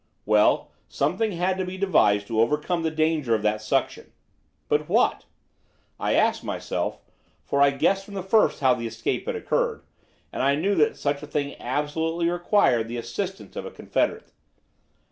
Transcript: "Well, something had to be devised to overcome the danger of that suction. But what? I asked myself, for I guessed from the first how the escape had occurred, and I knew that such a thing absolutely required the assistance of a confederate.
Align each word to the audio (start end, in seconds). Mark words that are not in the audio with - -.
"Well, 0.25 0.71
something 0.89 1.33
had 1.33 1.59
to 1.59 1.63
be 1.63 1.77
devised 1.77 2.25
to 2.25 2.41
overcome 2.41 2.81
the 2.81 2.89
danger 2.89 3.35
of 3.35 3.43
that 3.43 3.61
suction. 3.61 4.11
But 4.67 4.89
what? 4.89 5.25
I 5.99 6.13
asked 6.15 6.43
myself, 6.43 7.03
for 7.43 7.61
I 7.61 7.69
guessed 7.69 8.05
from 8.05 8.15
the 8.15 8.23
first 8.23 8.61
how 8.61 8.73
the 8.73 8.87
escape 8.87 9.27
had 9.27 9.35
occurred, 9.35 9.83
and 10.33 10.41
I 10.41 10.55
knew 10.55 10.73
that 10.73 10.97
such 10.97 11.21
a 11.21 11.27
thing 11.27 11.55
absolutely 11.59 12.27
required 12.31 12.87
the 12.87 12.97
assistance 12.97 13.55
of 13.55 13.67
a 13.67 13.69
confederate. 13.69 14.31